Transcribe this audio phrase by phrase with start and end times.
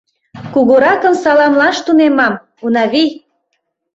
[0.53, 2.33] —Кугуракым саламлаш тунемам,
[2.65, 3.09] Унавий!